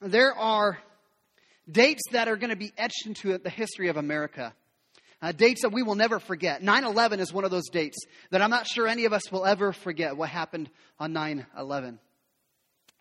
[0.00, 0.78] there are
[1.70, 4.54] dates that are going to be etched into the history of America.
[5.20, 6.62] Uh, dates that we will never forget.
[6.62, 7.98] 9 11 is one of those dates
[8.30, 11.98] that I'm not sure any of us will ever forget what happened on 9 11.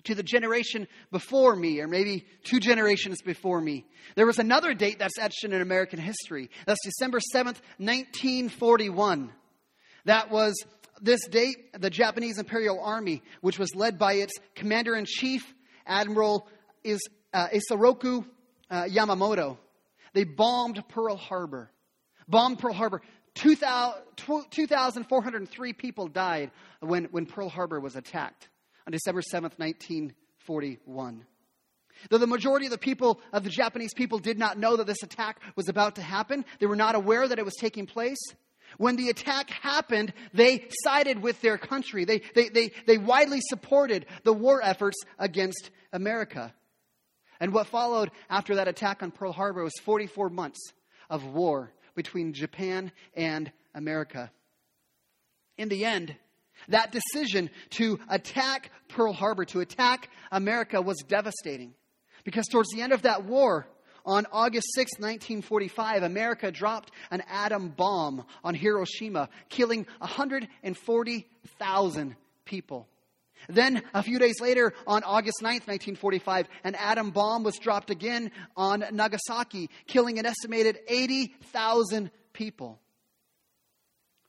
[0.06, 3.86] To the generation before me, or maybe two generations before me,
[4.16, 6.50] there was another date that's etched in American history.
[6.66, 9.32] That's December 7th, 1941.
[10.06, 10.56] That was
[11.02, 15.54] this date, the Japanese Imperial Army, which was led by its commander in chief,
[15.86, 16.48] Admiral
[16.88, 17.02] is,
[17.34, 18.26] uh, Isoroku
[18.70, 19.58] uh, Yamamoto.
[20.14, 21.72] They bombed Pearl Harbor.
[22.28, 23.02] Bombed Pearl Harbor.
[23.36, 28.50] 2,403 people died when, when Pearl Harbor was attacked
[28.88, 31.26] on December 7th, 1941.
[32.10, 35.04] Though the majority of the people, of the Japanese people, did not know that this
[35.04, 38.18] attack was about to happen, they were not aware that it was taking place.
[38.78, 42.06] When the attack happened, they sided with their country.
[42.06, 46.54] They, they, they, they widely supported the war efforts against America.
[47.40, 50.60] And what followed after that attack on Pearl Harbor was 44 months
[51.10, 54.30] of war between Japan and America.
[55.58, 56.14] In the end,
[56.70, 61.74] that decision to attack Pearl Harbor, to attack America, was devastating.
[62.24, 63.68] Because towards the end of that war,
[64.06, 72.16] on August 6, 1945, America dropped an atom bomb on Hiroshima, killing 140,000
[72.46, 72.88] people.
[73.50, 78.32] Then, a few days later, on August 9, 1945, an atom bomb was dropped again
[78.56, 82.80] on Nagasaki, killing an estimated 80,000 people.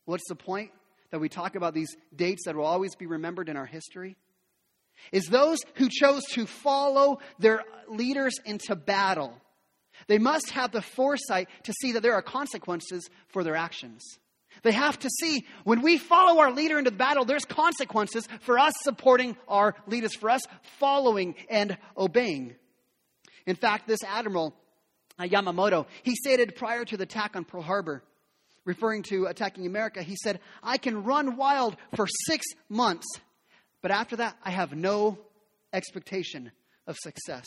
[0.04, 0.70] What's the point
[1.10, 4.16] that we talk about these dates that will always be remembered in our history?
[5.12, 9.40] Is those who chose to follow their leaders into battle
[10.06, 14.04] they must have the foresight to see that there are consequences for their actions.
[14.62, 18.58] They have to see when we follow our leader into the battle, there's consequences for
[18.58, 20.42] us supporting our leaders, for us
[20.78, 22.54] following and obeying.
[23.46, 24.54] In fact, this admiral,
[25.18, 28.02] uh, Yamamoto, he stated prior to the attack on Pearl Harbor,
[28.64, 33.06] referring to attacking America, he said, I can run wild for six months,
[33.80, 35.18] but after that, I have no
[35.72, 36.52] expectation
[36.86, 37.46] of success.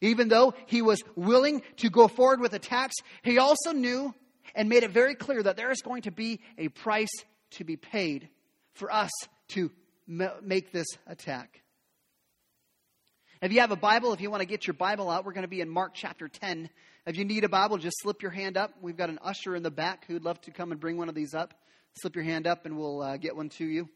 [0.00, 4.14] Even though he was willing to go forward with attacks, he also knew
[4.54, 7.14] and made it very clear that there is going to be a price
[7.52, 8.28] to be paid
[8.74, 9.10] for us
[9.48, 9.70] to
[10.06, 11.62] make this attack.
[13.42, 15.42] If you have a Bible, if you want to get your Bible out, we're going
[15.42, 16.70] to be in Mark chapter 10.
[17.06, 18.72] If you need a Bible, just slip your hand up.
[18.80, 21.14] We've got an usher in the back who'd love to come and bring one of
[21.14, 21.52] these up.
[22.00, 23.88] Slip your hand up and we'll uh, get one to you.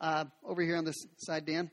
[0.00, 1.70] Uh, over here on this side, Dan.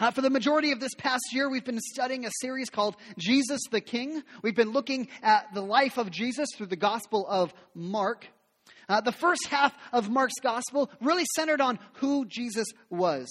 [0.00, 3.60] Uh, for the majority of this past year, we've been studying a series called Jesus
[3.70, 4.22] the King.
[4.42, 8.26] We've been looking at the life of Jesus through the Gospel of Mark.
[8.88, 13.28] Uh, the first half of Mark's Gospel really centered on who Jesus was.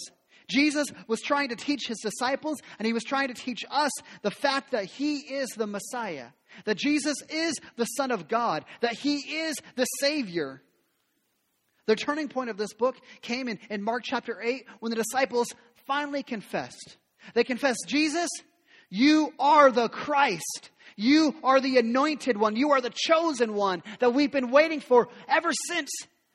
[0.50, 3.91] Jesus was trying to teach his disciples, and he was trying to teach us
[4.22, 6.28] the fact that he is the Messiah,
[6.66, 10.62] that Jesus is the Son of God, that he is the Savior.
[11.85, 15.47] The turning point of this book came in, in Mark chapter 8 when the disciples
[15.85, 16.97] finally confessed.
[17.33, 18.29] They confessed, Jesus,
[18.89, 20.69] you are the Christ.
[20.95, 22.55] You are the anointed one.
[22.55, 25.89] You are the chosen one that we've been waiting for ever since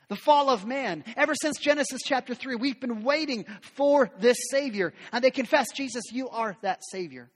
[0.08, 1.04] the fall of man.
[1.16, 4.92] Ever since Genesis chapter 3, we've been waiting for this Savior.
[5.12, 7.30] And they confess, Jesus, you are that Savior.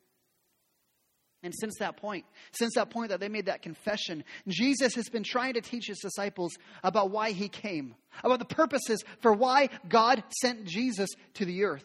[1.45, 5.25] And since that point, since that point that they made that confession, Jesus has been
[5.25, 6.53] trying to teach his disciples
[6.85, 11.85] about why he came, about the purposes for why God sent Jesus to the earth.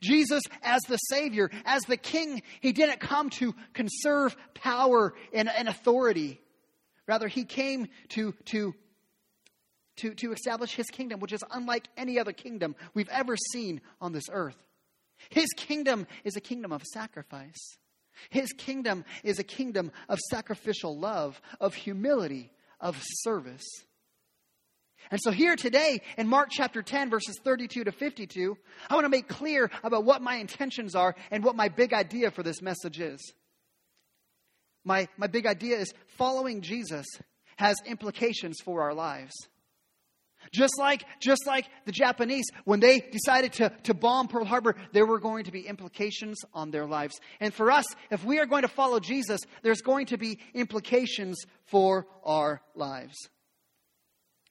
[0.00, 5.68] Jesus, as the Savior, as the King, he didn't come to conserve power and, and
[5.68, 6.40] authority.
[7.06, 8.74] Rather, he came to, to,
[9.96, 14.12] to, to establish his kingdom, which is unlike any other kingdom we've ever seen on
[14.12, 14.62] this earth.
[15.30, 17.78] His kingdom is a kingdom of sacrifice.
[18.30, 22.50] His kingdom is a kingdom of sacrificial love, of humility,
[22.80, 23.66] of service.
[25.10, 28.56] And so, here today in Mark chapter 10, verses 32 to 52,
[28.90, 32.30] I want to make clear about what my intentions are and what my big idea
[32.30, 33.32] for this message is.
[34.84, 37.06] My, my big idea is following Jesus
[37.56, 39.34] has implications for our lives.
[40.52, 45.04] Just like, just like the Japanese, when they decided to, to bomb Pearl Harbor, there
[45.04, 47.18] were going to be implications on their lives.
[47.40, 51.36] And for us, if we are going to follow Jesus, there's going to be implications
[51.66, 53.16] for our lives.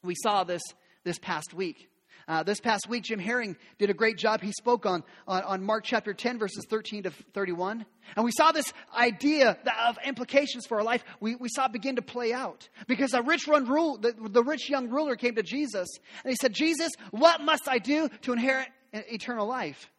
[0.07, 0.63] We saw this
[1.04, 1.89] this past week.
[2.30, 4.42] Uh, this past week, Jim Herring did a great job.
[4.42, 7.86] He spoke on, on, on, Mark chapter 10, verses 13 to 31.
[8.15, 9.57] And we saw this idea
[9.88, 11.06] of implications for our life.
[11.21, 12.68] We, we saw it begin to play out.
[12.88, 15.88] Because a rich, run rule, the, the rich young ruler came to Jesus
[16.24, 19.89] and he said, Jesus, what must I do to inherit eternal life?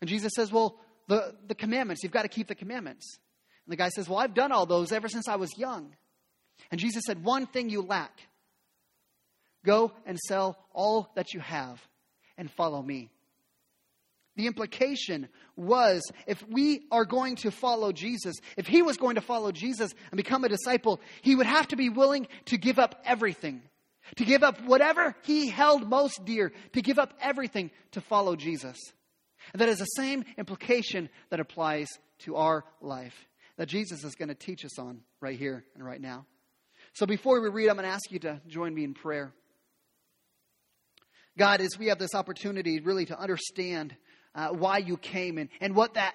[0.00, 0.78] And Jesus says, Well,
[1.08, 2.02] the, the commandments.
[2.02, 3.18] You've got to keep the commandments.
[3.66, 5.94] And the guy says, Well, I've done all those ever since I was young.
[6.70, 8.20] And Jesus said, One thing you lack
[9.64, 11.80] go and sell all that you have
[12.36, 13.10] and follow me.
[14.36, 19.20] The implication was if we are going to follow Jesus, if he was going to
[19.20, 23.02] follow Jesus and become a disciple, he would have to be willing to give up
[23.04, 23.62] everything,
[24.16, 28.78] to give up whatever he held most dear, to give up everything to follow Jesus.
[29.52, 31.88] And that is the same implication that applies
[32.20, 33.26] to our life
[33.58, 36.24] that Jesus is going to teach us on right here and right now.
[36.94, 39.32] So before we read, I'm going to ask you to join me in prayer.
[41.38, 43.96] God, as we have this opportunity really to understand
[44.34, 46.14] uh, why you came and, and what that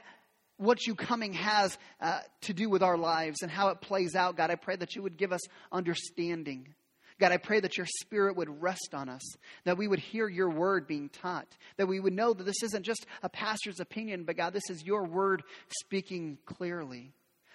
[0.58, 4.36] what you coming has uh, to do with our lives and how it plays out,
[4.36, 5.42] God, I pray that you would give us
[5.72, 6.74] understanding.
[7.19, 9.22] God, I pray that your spirit would rest on us,
[9.66, 11.48] that we would hear your word being taught,
[11.78, 14.84] that we would know that this isn't just a pastor's opinion, but God, this is
[14.84, 15.44] your word
[15.80, 17.13] speaking clearly.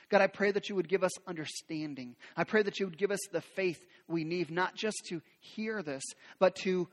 [0.08, 2.17] God, I pray that you would give us understanding.
[2.37, 5.82] I pray that you would give us the faith we need, not just to hear
[5.82, 6.03] this,
[6.38, 6.88] but to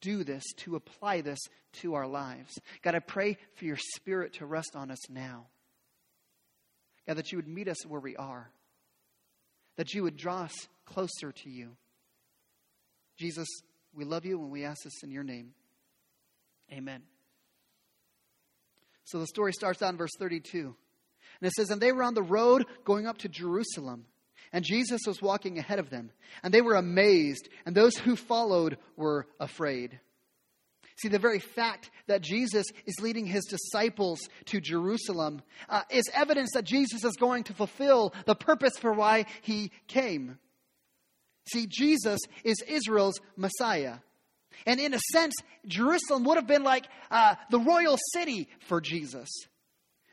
[0.00, 1.38] do this, to apply this
[1.80, 2.58] to our lives.
[2.82, 5.46] God, I pray for your spirit to rest on us now.
[7.06, 8.50] God, that you would meet us where we are,
[9.76, 11.76] that you would draw us closer to you.
[13.18, 13.48] Jesus,
[13.94, 15.52] we love you and we ask this in your name.
[16.72, 17.02] Amen.
[19.04, 20.58] So the story starts out in verse 32.
[21.40, 24.06] And it says, And they were on the road going up to Jerusalem.
[24.52, 26.10] And Jesus was walking ahead of them.
[26.42, 30.00] And they were amazed, and those who followed were afraid.
[30.96, 36.50] See, the very fact that Jesus is leading his disciples to Jerusalem uh, is evidence
[36.52, 40.38] that Jesus is going to fulfill the purpose for why he came.
[41.50, 43.96] See, Jesus is Israel's Messiah.
[44.66, 45.32] And in a sense,
[45.66, 49.28] Jerusalem would have been like uh, the royal city for Jesus.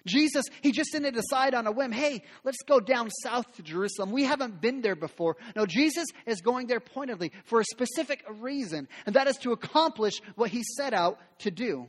[0.08, 4.12] Jesus, he just didn't decide on a whim, hey, let's go down south to Jerusalem.
[4.12, 5.38] We haven't been there before.
[5.56, 10.20] No, Jesus is going there pointedly for a specific reason, and that is to accomplish
[10.36, 11.88] what he set out to do.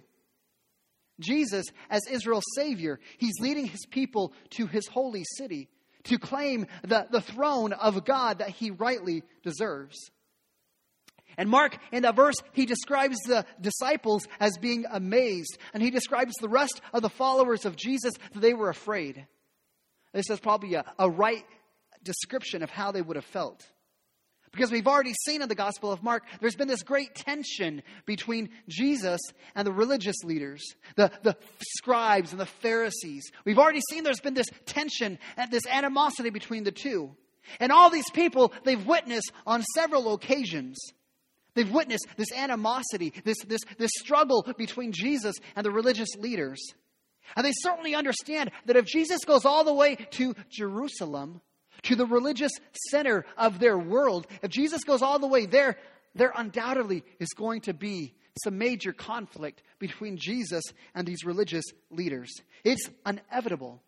[1.21, 5.69] Jesus, as Israel's Savior, he's leading his people to his holy city
[6.05, 10.11] to claim the, the throne of God that he rightly deserves.
[11.39, 15.57] And Mark, in that verse, he describes the disciples as being amazed.
[15.73, 19.25] And he describes the rest of the followers of Jesus that they were afraid.
[20.13, 21.45] This is probably a, a right
[22.03, 23.65] description of how they would have felt.
[24.51, 28.49] Because we've already seen in the Gospel of Mark, there's been this great tension between
[28.69, 29.21] Jesus
[29.55, 30.65] and the religious leaders,
[30.97, 31.37] the, the
[31.77, 33.31] scribes and the Pharisees.
[33.45, 37.15] We've already seen there's been this tension and this animosity between the two.
[37.61, 40.79] And all these people, they've witnessed on several occasions
[41.59, 46.61] They've witnessed this animosity, this, this, this struggle between Jesus and the religious leaders.
[47.35, 51.41] And they certainly understand that if Jesus goes all the way to Jerusalem,
[51.83, 52.53] to the religious
[52.91, 55.79] center of their world, if Jesus goes all the way there,
[56.15, 58.15] there undoubtedly is going to be
[58.45, 60.63] some major conflict between Jesus
[60.95, 62.31] and these religious leaders.
[62.63, 63.83] It's inevitable.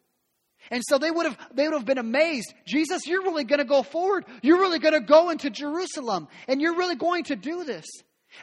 [0.71, 2.55] And so they would have they would have been amazed.
[2.67, 4.25] Jesus, you're really going to go forward.
[4.43, 7.87] You're really going to go into Jerusalem and you're really going to do this.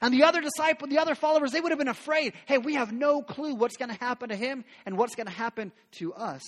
[0.01, 2.33] And the other disciple, the other followers, they would have been afraid.
[2.45, 5.33] Hey, we have no clue what's going to happen to him and what's going to
[5.33, 6.43] happen to us.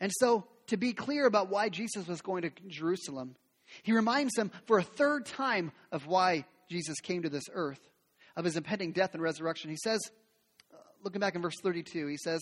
[0.00, 3.36] And so, to be clear about why Jesus was going to Jerusalem,
[3.82, 7.80] he reminds them for a third time of why Jesus came to this earth,
[8.34, 9.70] of his impending death and resurrection.
[9.70, 10.00] He says,
[10.74, 12.40] uh, looking back in verse 32, he says,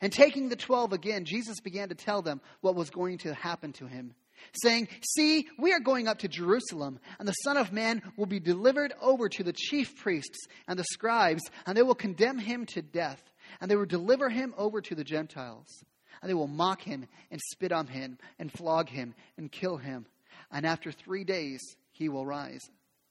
[0.00, 3.72] and taking the twelve again, Jesus began to tell them what was going to happen
[3.74, 4.14] to him,
[4.62, 8.40] saying, See, we are going up to Jerusalem, and the Son of Man will be
[8.40, 12.82] delivered over to the chief priests and the scribes, and they will condemn him to
[12.82, 13.22] death,
[13.60, 15.84] and they will deliver him over to the Gentiles.
[16.22, 20.06] And they will mock him and spit on him and flog him and kill him.
[20.50, 21.60] And after three days,
[21.92, 22.62] he will rise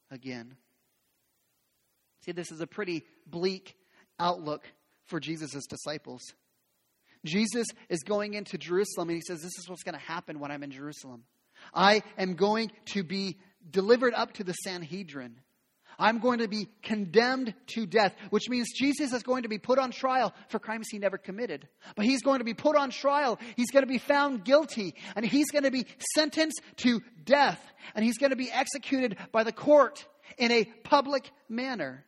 [0.10, 0.56] again.
[2.25, 3.75] See, this is a pretty bleak
[4.20, 4.63] outlook
[5.06, 6.22] for Jesus' disciples.
[7.25, 10.51] Jesus is going into Jerusalem and he says, This is what's going to happen when
[10.51, 11.24] I'm in Jerusalem.
[11.74, 13.38] I am going to be
[13.70, 15.39] delivered up to the Sanhedrin.
[16.00, 19.80] I'm going to be condemned to death, which means Jesus is going to be put
[19.80, 21.68] on trial for crimes he never committed.
[21.96, 23.39] But he's going to be put on trial.
[23.56, 27.62] He's going to be found guilty, and he's going to be sentenced to death,
[27.96, 30.06] and he's going to be executed by the court
[30.38, 32.06] in a public manner.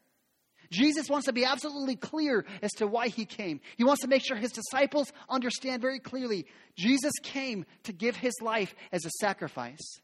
[0.71, 3.59] Jesus wants to be absolutely clear as to why he came.
[3.77, 6.45] He wants to make sure his disciples understand very clearly
[6.75, 9.99] Jesus came to give his life as a sacrifice.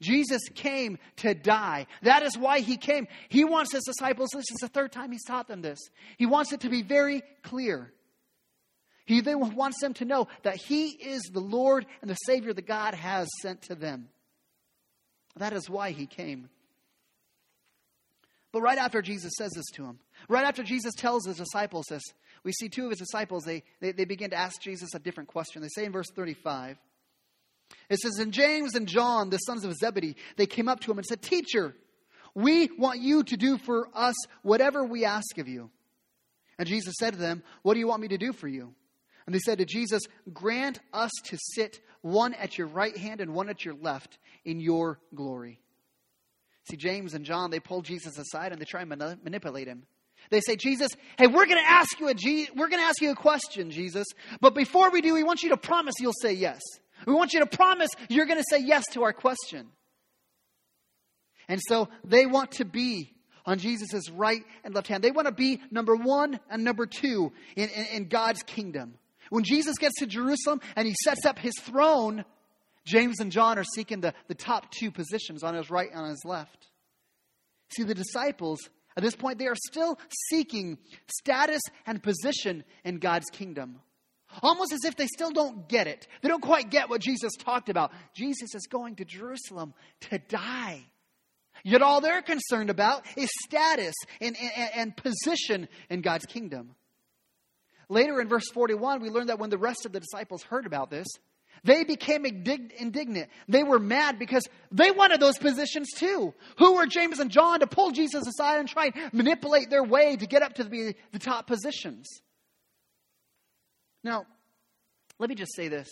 [0.00, 1.86] Jesus came to die.
[2.02, 3.06] That is why he came.
[3.28, 5.78] He wants his disciples, this is the third time he's taught them this.
[6.18, 7.92] He wants it to be very clear.
[9.04, 12.66] He then wants them to know that he is the Lord and the Savior that
[12.66, 14.08] God has sent to them.
[15.36, 16.48] That is why he came.
[18.52, 22.02] But right after Jesus says this to him, right after Jesus tells his disciples this,
[22.44, 25.30] we see two of his disciples, they, they, they begin to ask Jesus a different
[25.30, 25.62] question.
[25.62, 26.76] They say in verse 35,
[27.88, 30.98] it says, And James and John, the sons of Zebedee, they came up to him
[30.98, 31.74] and said, Teacher,
[32.34, 35.70] we want you to do for us whatever we ask of you.
[36.58, 38.74] And Jesus said to them, What do you want me to do for you?
[39.24, 43.34] And they said to Jesus, Grant us to sit one at your right hand and
[43.34, 45.61] one at your left in your glory.
[46.70, 49.84] See, James and John, they pull Jesus aside and they try and manipulate him.
[50.30, 50.88] They say, Jesus,
[51.18, 52.06] hey, we're going to ask you
[52.54, 54.06] we're going to ask you a question, Jesus.
[54.40, 56.60] But before we do, we want you to promise you'll say yes.
[57.06, 59.68] We want you to promise you're going to say yes to our question.
[61.48, 63.12] And so they want to be
[63.44, 65.02] on Jesus' right and left hand.
[65.02, 68.94] They want to be number one and number two in, in, in God's kingdom.
[69.30, 72.24] When Jesus gets to Jerusalem and he sets up his throne,
[72.84, 76.10] James and John are seeking the, the top two positions on his right and on
[76.10, 76.68] his left.
[77.70, 79.98] See, the disciples, at this point, they are still
[80.28, 83.80] seeking status and position in God's kingdom.
[84.42, 86.06] Almost as if they still don't get it.
[86.22, 87.92] They don't quite get what Jesus talked about.
[88.14, 89.74] Jesus is going to Jerusalem
[90.10, 90.84] to die.
[91.64, 96.74] Yet all they're concerned about is status and, and, and, position in God's kingdom.
[97.88, 100.90] Later in verse 41, we learn that when the rest of the disciples heard about
[100.90, 101.06] this,
[101.64, 103.30] they became indignant.
[103.48, 106.34] They were mad because they wanted those positions too.
[106.58, 110.16] Who were James and John to pull Jesus aside and try and manipulate their way
[110.16, 112.08] to get up to the, the top positions?
[114.02, 114.26] Now,
[115.18, 115.88] let me just say this.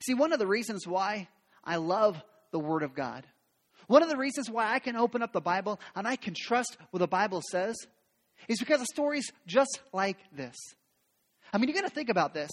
[0.00, 1.28] See, one of the reasons why
[1.62, 2.20] I love
[2.50, 3.24] the Word of God,
[3.86, 6.76] one of the reasons why I can open up the Bible and I can trust
[6.90, 7.76] what the Bible says,
[8.48, 10.56] is because of stories just like this.
[11.52, 12.50] I mean, you got to think about this.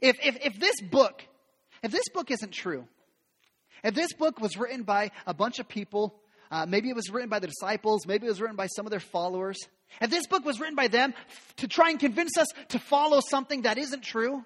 [0.00, 1.24] If, if, if this book,
[1.86, 2.86] if this book isn't true,
[3.84, 7.28] if this book was written by a bunch of people, uh, maybe it was written
[7.28, 9.56] by the disciples, maybe it was written by some of their followers,
[10.00, 11.14] if this book was written by them
[11.58, 14.44] to try and convince us to follow something that isn't true,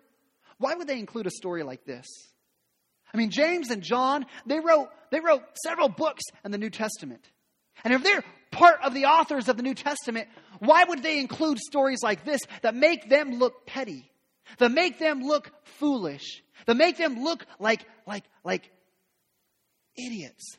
[0.58, 2.06] why would they include a story like this?
[3.14, 7.24] I mean, James and John, they wrote, they wrote several books in the New Testament.
[7.84, 10.28] And if they're part of the authors of the New Testament,
[10.58, 14.09] why would they include stories like this that make them look petty,
[14.58, 18.70] that make them look foolish, that make them look like, like, like
[19.96, 20.58] idiots?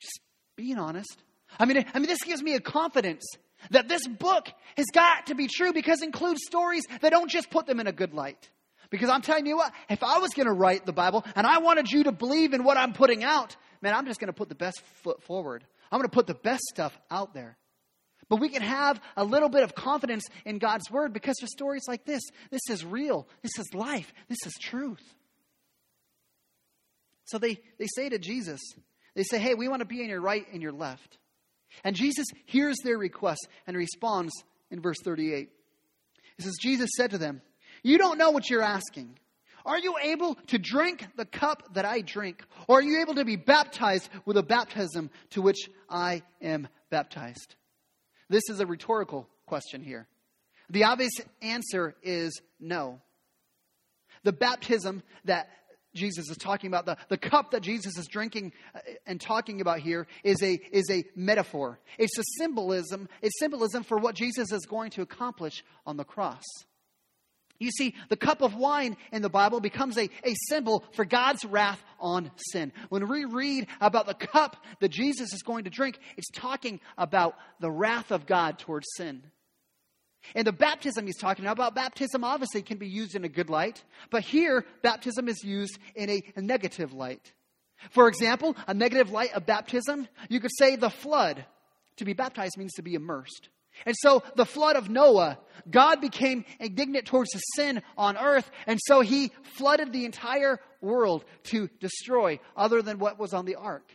[0.00, 0.20] Just
[0.56, 1.16] being honest.
[1.58, 3.24] I mean, I mean, this gives me a confidence
[3.70, 7.50] that this book has got to be true because it includes stories that don't just
[7.50, 8.50] put them in a good light.
[8.90, 11.58] Because I'm telling you what, if I was going to write the Bible and I
[11.58, 14.48] wanted you to believe in what I'm putting out, man, I'm just going to put
[14.48, 15.64] the best foot forward.
[15.90, 17.56] I'm going to put the best stuff out there.
[18.34, 21.84] But we can have a little bit of confidence in God's word because there's stories
[21.86, 22.20] like this.
[22.50, 23.28] This is real.
[23.42, 24.12] This is life.
[24.28, 25.14] This is truth.
[27.26, 28.60] So they, they say to Jesus,
[29.14, 31.16] they say, Hey, we want to be in your right and your left.
[31.84, 34.32] And Jesus hears their request and responds
[34.68, 35.48] in verse 38.
[36.36, 37.40] He says, Jesus said to them,
[37.84, 39.16] You don't know what you're asking.
[39.64, 42.42] Are you able to drink the cup that I drink?
[42.66, 47.54] Or are you able to be baptized with a baptism to which I am baptized?
[48.28, 50.06] This is a rhetorical question here.
[50.70, 51.12] The obvious
[51.42, 53.00] answer is no.
[54.22, 55.48] The baptism that
[55.94, 59.78] Jesus is talking about, the, the cup that Jesus is drinking uh, and talking about
[59.78, 61.78] here is a, is a metaphor.
[61.98, 66.42] It's a symbolism, it's symbolism for what Jesus is going to accomplish on the cross.
[67.58, 71.44] You see, the cup of wine in the Bible becomes a, a symbol for God's
[71.44, 72.72] wrath on sin.
[72.88, 77.36] When we read about the cup that Jesus is going to drink, it's talking about
[77.60, 79.22] the wrath of God towards sin.
[80.34, 83.82] And the baptism he's talking about, baptism obviously can be used in a good light,
[84.10, 87.32] but here, baptism is used in a, negative light.
[87.90, 91.44] For example, a negative light of baptism, you could say the flood.
[91.98, 93.50] To be baptized means to be immersed.
[93.86, 95.38] And so, the flood of Noah,
[95.70, 101.24] God became indignant towards the sin on earth, and so he flooded the entire world
[101.44, 103.90] to destroy, other than what was on the ark.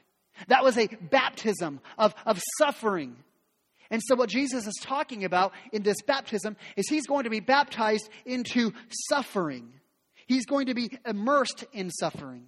[0.47, 3.17] That was a baptism of, of suffering
[3.91, 7.39] and so, what Jesus is talking about in this baptism is he's going to be
[7.39, 8.71] baptized into
[9.09, 9.73] suffering.
[10.27, 12.45] He's going to be immersed in suffering.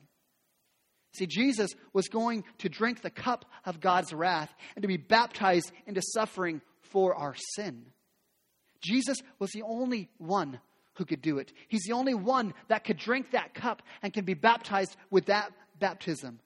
[1.14, 5.72] See, Jesus was going to drink the cup of God's wrath and to be baptized
[5.88, 6.62] into suffering
[6.92, 7.86] for our sin.
[8.82, 10.60] Jesus was the only one
[10.96, 11.52] who could do it.
[11.68, 15.52] He's the only one that could drink that cup and can be baptized with that
[15.80, 16.40] baptism.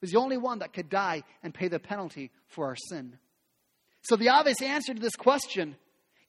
[0.00, 3.18] He was the only one that could die and pay the penalty for our sin.
[4.02, 5.76] So, the obvious answer to this question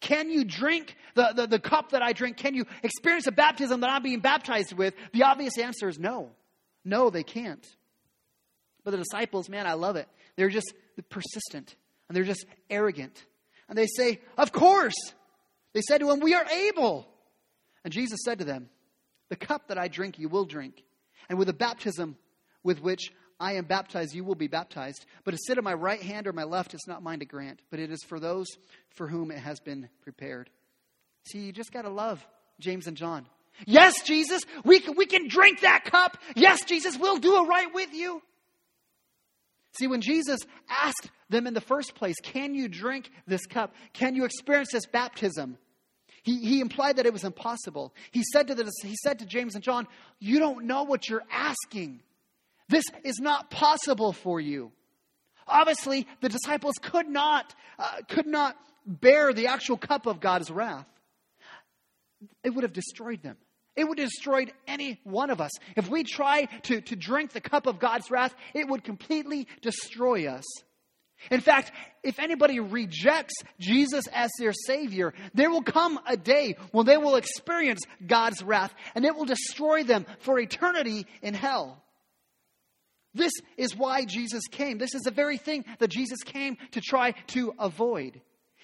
[0.04, 2.36] can you drink the, the, the, cup that I drink?
[2.36, 4.94] Can you experience the baptism that I'm being baptized with?
[5.14, 6.32] The obvious answer is no.
[6.84, 7.66] No, they can't.
[8.84, 10.10] But the disciples, man, I love it.
[10.36, 10.74] They're just
[11.10, 11.74] persistent
[12.10, 13.24] and they're just arrogant.
[13.70, 14.96] And they say, Of course.
[15.74, 17.08] They said to him, We are able.
[17.84, 18.70] And Jesus said to them,
[19.30, 20.84] The cup that I drink, you will drink.
[21.30, 22.18] And with the baptism
[22.64, 25.06] with which I am baptized, you will be baptized.
[25.24, 27.62] But to sit at my right hand or my left is not mine to grant,
[27.70, 28.48] but it is for those
[28.92, 30.50] for whom it has been prepared.
[31.26, 32.26] See, you just got to love
[32.60, 33.26] James and John.
[33.66, 36.18] Yes, Jesus, we can, we can drink that cup.
[36.36, 38.22] Yes, Jesus, we'll do it right with you.
[39.78, 40.40] See, when Jesus
[40.70, 43.74] asked them in the first place, Can you drink this cup?
[43.92, 45.58] Can you experience this baptism?
[46.24, 47.94] He, he implied that it was impossible.
[48.12, 49.88] He said, to the, he said to James and John,
[50.20, 52.02] You don't know what you're asking.
[52.70, 54.72] This is not possible for you.
[55.46, 60.88] Obviously, the disciples could not, uh, could not bear the actual cup of God's wrath.
[62.44, 63.36] It would have destroyed them.
[63.76, 65.52] It would have destroyed any one of us.
[65.76, 70.28] If we try to, to drink the cup of God's wrath, it would completely destroy
[70.28, 70.44] us.
[71.32, 71.72] In fact,
[72.04, 77.16] if anybody rejects Jesus as their Savior, there will come a day when they will
[77.16, 81.82] experience God's wrath and it will destroy them for eternity in hell.
[83.14, 84.78] This is why Jesus came.
[84.78, 88.20] This is the very thing that Jesus came to try to avoid.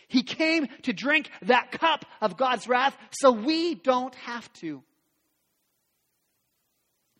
[0.08, 4.84] He came to drink that cup of God's wrath so we don't have to.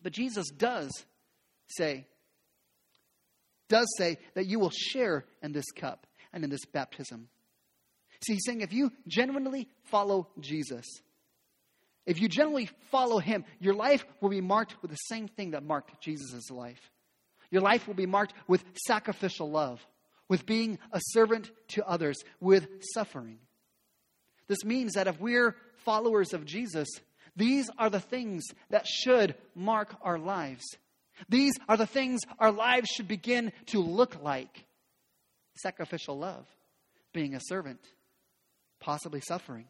[0.02, 0.90] But Jesus does
[1.68, 2.06] say,
[3.70, 7.28] does say that you will share in this cup and in this baptism.
[8.26, 10.84] See, he's saying if you genuinely follow Jesus,
[12.04, 15.62] if you genuinely follow him, your life will be marked with the same thing that
[15.62, 16.90] marked Jesus' life.
[17.50, 19.80] Your life will be marked with sacrificial love,
[20.28, 23.38] with being a servant to others, with suffering.
[24.48, 26.88] This means that if we're followers of Jesus,
[27.36, 30.64] these are the things that should mark our lives.
[31.28, 34.64] These are the things our lives should begin to look like
[35.54, 36.46] sacrificial love,
[37.12, 37.80] being a servant,
[38.80, 39.66] possibly suffering.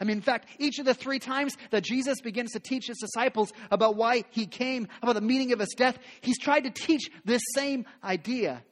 [0.00, 2.98] I mean, in fact, each of the three times that Jesus begins to teach his
[2.98, 7.10] disciples about why he came, about the meaning of his death, he's tried to teach
[7.24, 8.62] this same idea.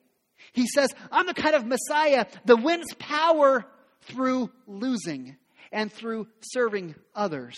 [0.52, 3.64] He says, I'm the kind of Messiah that wins power
[4.02, 5.36] through losing
[5.70, 7.56] and through serving others.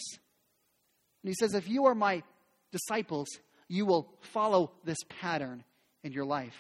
[1.23, 2.23] And he says, If you are my
[2.71, 3.29] disciples,
[3.69, 5.65] you will follow this pattern
[6.03, 6.57] in your life.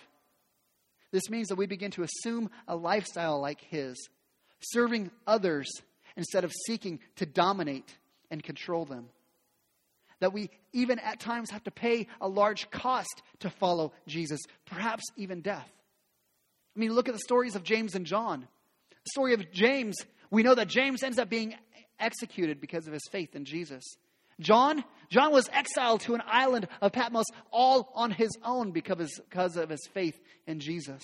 [1.12, 4.08] This means that we begin to assume a lifestyle like his,
[4.60, 5.70] serving others
[6.16, 7.96] instead of seeking to dominate
[8.30, 9.08] and control them.
[10.20, 15.04] That we even at times have to pay a large cost to follow Jesus, perhaps
[15.16, 15.70] even death.
[16.76, 18.48] I mean, look at the stories of James and John.
[18.90, 19.96] The story of James,
[20.30, 21.54] we know that James ends up being
[22.00, 23.84] executed because of his faith in Jesus.
[24.40, 29.56] John, John was exiled to an island of Patmos all on his own because, because
[29.56, 31.02] of his faith in Jesus.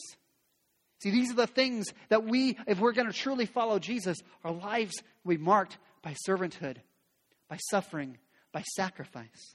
[1.00, 4.52] See, these are the things that we, if we're going to truly follow Jesus, our
[4.52, 6.76] lives will be marked by servanthood,
[7.48, 8.18] by suffering,
[8.52, 9.54] by sacrifice.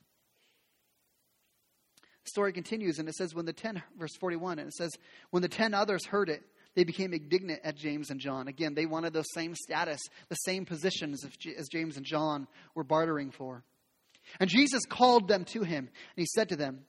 [2.24, 4.92] The story continues and it says, when the ten, verse 41, and it says,
[5.30, 6.42] when the ten others heard it,
[6.76, 8.48] they became indignant at James and John.
[8.48, 13.32] Again, they wanted the same status, the same positions as James and John were bartering
[13.32, 13.64] for.
[14.40, 16.82] And Jesus called them to him, and he said to them,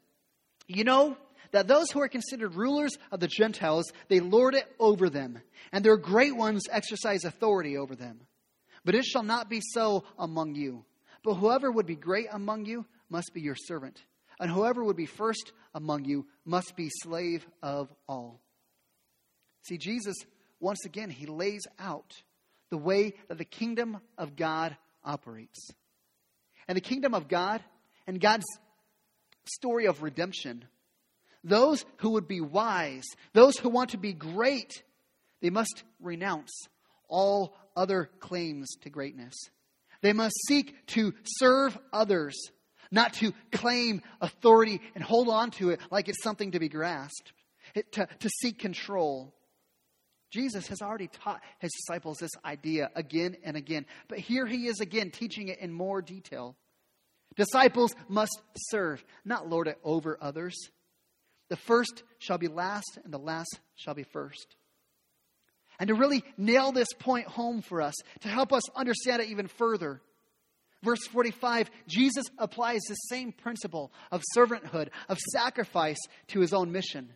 [0.66, 1.16] You know
[1.53, 5.40] that those who are considered rulers of the Gentiles, they lord it over them,
[5.72, 8.20] and their great ones exercise authority over them.
[8.85, 10.85] But it shall not be so among you.
[11.25, 14.01] But whoever would be great among you must be your servant,
[14.40, 18.40] and whoever would be first among you must be slave of all.
[19.69, 20.17] See, Jesus,
[20.61, 22.13] once again, he lays out
[22.71, 25.71] the way that the kingdom of God operates.
[26.69, 27.63] And the kingdom of God
[28.07, 28.47] and God's
[29.45, 30.65] story of redemption,
[31.45, 34.83] those who would be wise, those who want to be great,
[35.41, 36.53] they must renounce
[37.09, 39.35] all other claims to greatness.
[40.01, 42.37] They must seek to serve others,
[42.91, 47.33] not to claim authority and hold on to it like it's something to be grasped,
[47.75, 49.35] it, to, to seek control.
[50.37, 53.87] Jesus has already taught his disciples this idea again and again.
[54.07, 56.57] But here he is again teaching it in more detail.
[57.37, 60.55] Disciples must serve, not lord it over others.
[61.49, 64.57] The first shall be last, and the last shall be first.
[65.79, 69.49] And to really nail this point home for us, to help us understand it even
[69.49, 70.03] further,
[70.83, 77.12] Verse 45, Jesus applies the same principle of servanthood, of sacrifice to his own mission.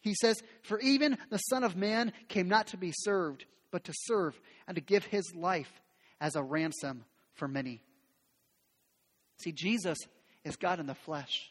[0.00, 3.92] He says, For even the Son of Man came not to be served, but to
[3.94, 5.80] serve and to give his life
[6.20, 7.82] as a ransom for many.
[9.42, 9.98] See, Jesus
[10.44, 11.50] is God in the flesh.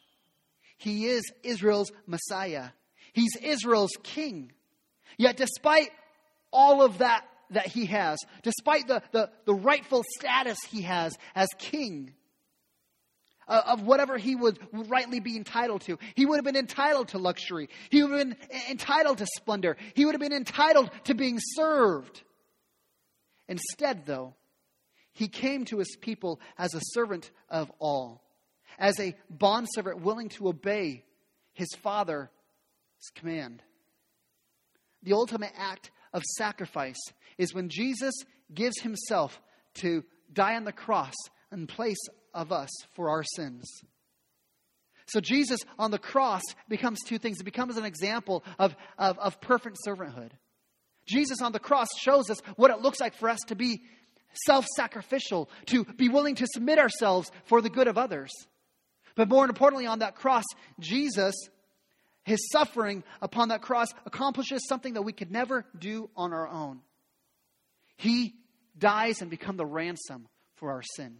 [0.78, 2.70] He is Israel's Messiah.
[3.12, 4.52] He's Israel's king.
[5.18, 5.90] Yet, despite
[6.52, 11.48] all of that that he has, despite the, the, the rightful status he has as
[11.58, 12.14] king,
[13.50, 15.98] uh, of whatever he would rightly be entitled to.
[16.14, 17.68] He would have been entitled to luxury.
[17.90, 18.36] He would have been
[18.70, 19.76] entitled to splendor.
[19.94, 22.22] He would have been entitled to being served.
[23.48, 24.34] Instead, though,
[25.12, 28.22] he came to his people as a servant of all,
[28.78, 31.04] as a bondservant willing to obey
[31.52, 32.28] his father's
[33.16, 33.62] command.
[35.02, 37.00] The ultimate act of sacrifice
[37.36, 38.14] is when Jesus
[38.54, 39.40] gives himself
[39.74, 41.14] to die on the cross
[41.50, 41.98] in place
[42.34, 43.82] of us for our sins.
[45.06, 47.40] So Jesus on the cross becomes two things.
[47.40, 50.30] It becomes an example of, of, of perfect servanthood.
[51.06, 53.82] Jesus on the cross shows us what it looks like for us to be
[54.46, 58.30] self sacrificial, to be willing to submit ourselves for the good of others.
[59.16, 60.44] But more importantly, on that cross,
[60.78, 61.34] Jesus,
[62.24, 66.80] his suffering upon that cross, accomplishes something that we could never do on our own.
[67.96, 68.34] He
[68.78, 71.16] dies and becomes the ransom for our sin.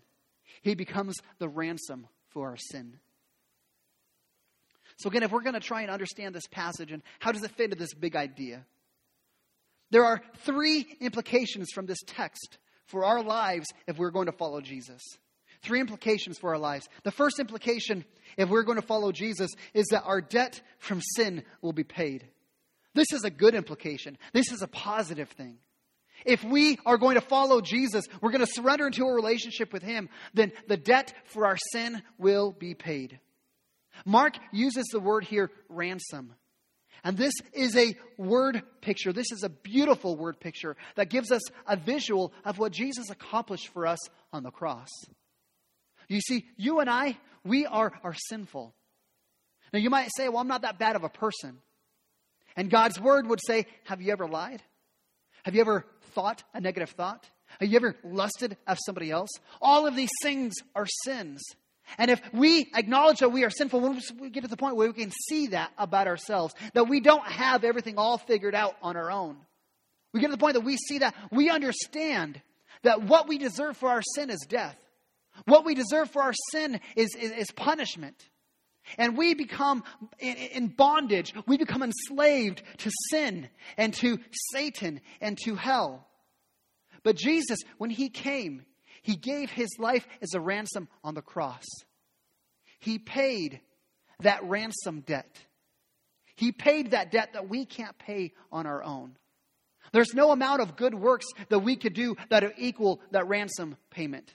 [0.63, 2.99] He becomes the ransom for our sin.
[4.97, 7.51] So, again, if we're going to try and understand this passage and how does it
[7.53, 8.65] fit into this big idea,
[9.91, 14.61] there are three implications from this text for our lives if we're going to follow
[14.61, 15.03] Jesus.
[15.63, 16.89] Three implications for our lives.
[17.03, 18.05] The first implication,
[18.37, 22.27] if we're going to follow Jesus, is that our debt from sin will be paid.
[22.95, 24.19] This is a good implication.
[24.33, 25.59] This is a positive thing.
[26.25, 29.83] If we are going to follow Jesus, we're going to surrender into a relationship with
[29.83, 33.19] Him, then the debt for our sin will be paid.
[34.05, 36.35] Mark uses the word here, ransom.
[37.03, 39.13] And this is a word picture.
[39.13, 43.69] This is a beautiful word picture that gives us a visual of what Jesus accomplished
[43.69, 43.99] for us
[44.33, 44.89] on the cross.
[46.09, 48.75] You see, you and I, we are, are sinful.
[49.73, 51.59] Now, you might say, well, I'm not that bad of a person.
[52.57, 54.63] And God's word would say, have you ever lied?
[55.45, 57.29] Have you ever thought a negative thought?
[57.59, 59.31] Have you ever lusted after somebody else?
[59.61, 61.41] All of these things are sins.
[61.99, 64.87] And if we acknowledge that we are sinful, when we get to the point where
[64.87, 68.97] we can see that about ourselves, that we don't have everything all figured out on
[68.97, 69.37] our own,
[70.13, 72.41] we get to the point that we see that we understand
[72.83, 74.77] that what we deserve for our sin is death.
[75.47, 78.17] What we deserve for our sin is, is, is punishment.
[78.99, 79.85] And we become
[80.19, 81.35] in, bondage.
[81.47, 84.19] We become enslaved to sin and to
[84.53, 86.07] Satan and to hell.
[87.03, 88.65] But Jesus, when he came,
[89.03, 91.65] he gave his life as a ransom on the cross.
[92.79, 93.61] He paid
[94.21, 95.39] that ransom debt.
[96.37, 99.17] He paid that debt that we can't pay on our own.
[99.93, 104.35] There's no amount of good works that we could do that equal that ransom payment.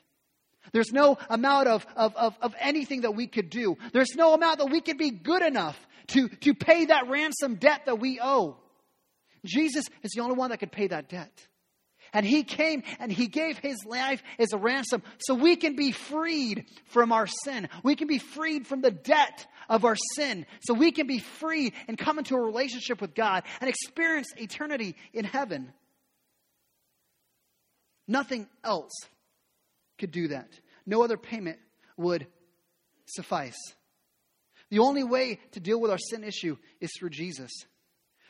[0.72, 3.78] There's no amount of, of, of, of, anything that we could do.
[3.94, 7.82] There's no amount that we could be good enough to, to pay that ransom debt
[7.86, 8.58] that we owe.
[9.46, 11.48] Jesus is the only one that could pay that debt.
[12.14, 15.92] And he came and he gave his life as a ransom so we can be
[15.92, 17.68] freed from our sin.
[17.84, 20.46] We can be freed from the debt of our sin.
[20.62, 24.96] So we can be free and come into a relationship with God and experience eternity
[25.14, 25.74] in heaven.
[28.08, 28.94] Nothing else
[29.98, 30.50] could do that.
[30.86, 31.60] No other payment
[31.98, 32.28] would
[33.06, 33.58] suffice.
[34.70, 37.52] The only way to deal with our sin issue is through Jesus.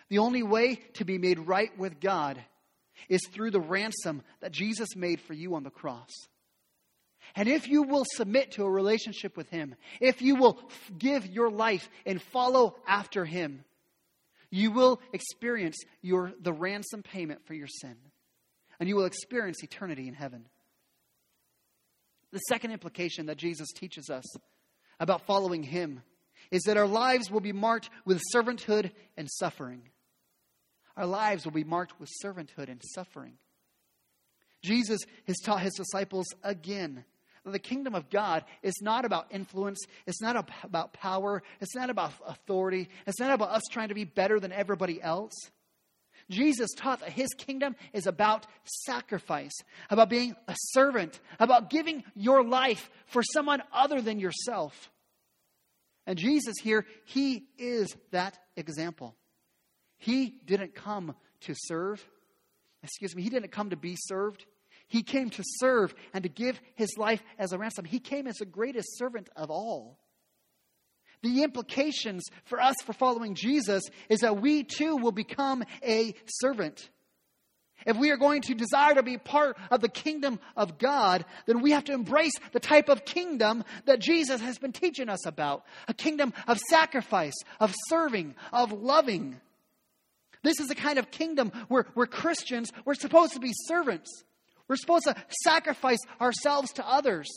[0.10, 2.44] The only way to be made right with God
[3.10, 6.12] is through the ransom that Jesus made for you on the cross.
[7.36, 10.60] And if you will submit to a relationship with Him, if you will
[10.98, 13.64] give your life and follow after Him,
[14.52, 17.96] you will experience your, the ransom payment for your sin.
[18.80, 20.46] And you will experience eternity in heaven.
[22.36, 24.26] The second implication that Jesus teaches us
[25.00, 26.02] about following Him
[26.52, 29.84] is that our lives will be marked with servanthood and suffering.
[30.98, 33.38] Our lives will be marked with servanthood and suffering.
[34.62, 37.06] Jesus has taught his disciples again
[37.46, 41.90] that the kingdom of God is not about influence, it's not about power, it's not
[41.90, 45.32] about authority, it's not about us trying to be better than everybody else.
[46.30, 49.54] Jesus taught that his kingdom is about sacrifice,
[49.90, 54.90] about being a servant, about giving your life for someone other than yourself.
[56.08, 59.16] And Jesus here, he is that example.
[59.98, 62.04] He didn't come to serve.
[62.84, 64.46] Excuse me, he didn't come to be served.
[64.88, 67.86] He came to serve and to give his life as a ransom.
[67.86, 70.00] He came as the greatest servant of all.
[71.22, 76.90] The implications for us for following Jesus is that we too will become a servant.
[77.86, 81.62] If we are going to desire to be part of the kingdom of God, then
[81.62, 85.64] we have to embrace the type of kingdom that Jesus has been teaching us about
[85.88, 89.40] a kingdom of sacrifice, of serving, of loving.
[90.42, 94.10] This is the kind of kingdom where, where Christians, we're supposed to be servants.
[94.68, 97.28] We're supposed to sacrifice ourselves to others.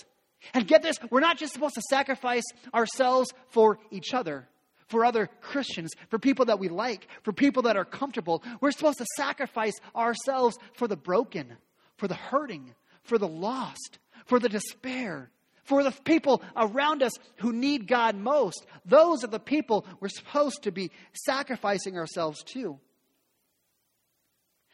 [0.55, 4.49] And get this, we're not just supposed to sacrifice ourselves for each other,
[4.87, 8.43] for other Christians, for people that we like, for people that are comfortable.
[8.61, 11.57] We're supposed to sacrifice ourselves for the broken,
[11.97, 15.31] for the hurting, for the lost, for the despair,
[15.65, 18.65] for the people around us who need God most.
[18.87, 22.79] Those are the people we're supposed to be sacrificing ourselves to.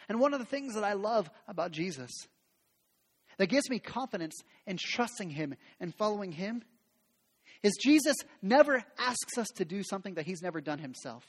[0.08, 2.28] And one of the things that I love about Jesus
[3.38, 4.34] that gives me confidence
[4.66, 6.62] in trusting Him and following Him
[7.62, 11.24] is Jesus never asks us to do something that He's never done Himself.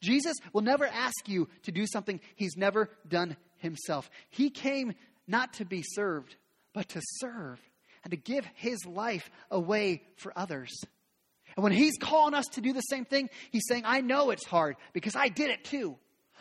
[0.00, 4.10] Jesus will never ask you to do something He's never done Himself.
[4.30, 4.94] He came
[5.26, 6.36] not to be served,
[6.72, 7.60] but to serve
[8.04, 10.72] and to give His life away for others.
[11.56, 14.46] And when He's calling us to do the same thing, He's saying, I know it's
[14.46, 15.96] hard because I did it too.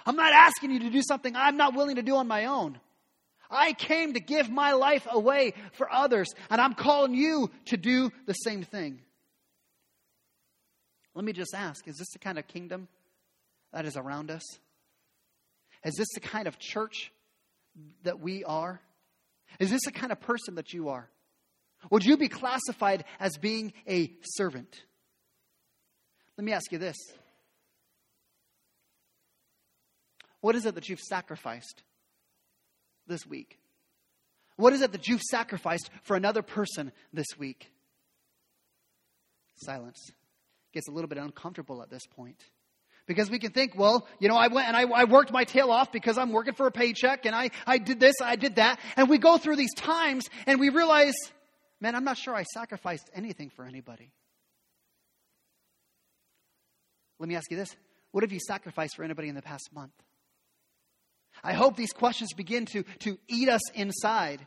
[0.06, 2.80] I'm not asking you to do something I'm not willing to do on my own.
[3.50, 8.12] I came to give my life away for others, and I'm calling you to do
[8.26, 9.02] the same thing.
[11.16, 12.88] Let me just ask is this the kind of kingdom
[13.74, 14.44] that is around us?
[15.84, 17.12] Is this the kind of church
[18.04, 18.82] that we are?
[19.60, 21.10] Is this the kind of person that you are?
[21.90, 24.84] Would you be classified as being a servant?
[26.38, 26.98] Let me ask you this
[30.42, 31.84] What is it that you've sacrificed
[33.08, 33.58] this week?
[34.56, 37.72] What is it that you've sacrificed for another person this week?
[39.56, 40.12] Silence.
[40.74, 42.44] Gets a little bit uncomfortable at this point.
[43.06, 45.72] Because we can think, well, you know, I went and I, I, worked my tail
[45.72, 48.80] off because I'm working for a paycheck and I, I did this, I did that.
[48.98, 51.14] And we go through these times and we realize,
[51.80, 54.12] man, I'm not sure I sacrificed anything for anybody.
[57.20, 57.74] Let me ask you this
[58.12, 59.94] what have you sacrificed for anybody in the past month?
[61.44, 64.46] I hope these questions begin to, to eat us inside.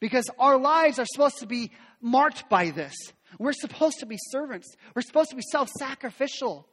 [0.00, 2.94] Because our lives are supposed to be marked by this.
[3.38, 4.74] We're supposed to be servants.
[4.94, 6.66] We're supposed to be self sacrificial.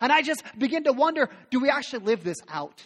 [0.00, 2.82] And I just begin to wonder do we actually live this out?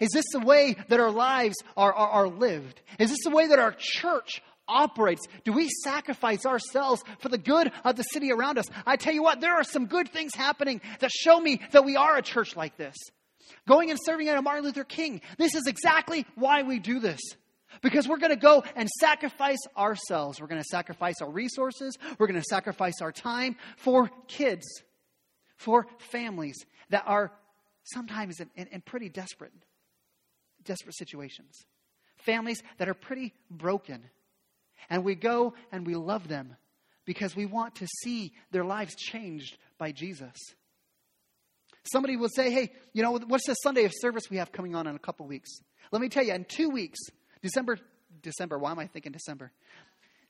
[0.00, 2.80] Is this the way that our lives are, are, are lived?
[2.98, 5.26] Is this the way that our church operates?
[5.44, 8.66] Do we sacrifice ourselves for the good of the city around us?
[8.86, 11.96] I tell you what, there are some good things happening that show me that we
[11.96, 12.96] are a church like this
[13.66, 15.20] going and serving under Martin Luther King.
[15.36, 17.20] This is exactly why we do this.
[17.82, 20.40] Because we're going to go and sacrifice ourselves.
[20.40, 21.96] We're going to sacrifice our resources.
[22.18, 24.66] We're going to sacrifice our time for kids,
[25.56, 26.56] for families
[26.90, 27.30] that are
[27.84, 29.52] sometimes in, in, in pretty desperate,
[30.64, 31.66] desperate situations.
[32.16, 34.02] Families that are pretty broken.
[34.90, 36.56] And we go and we love them
[37.04, 40.36] because we want to see their lives changed by Jesus.
[41.90, 44.86] Somebody will say, hey, you know, what's the Sunday of service we have coming on
[44.86, 45.50] in a couple weeks?
[45.90, 46.98] Let me tell you, in two weeks,
[47.42, 47.78] December,
[48.22, 49.52] December, why am I thinking December?